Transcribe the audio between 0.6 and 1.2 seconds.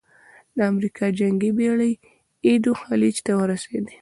امریکا